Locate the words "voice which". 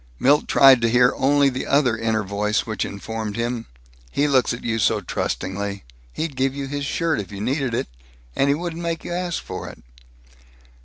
2.23-2.85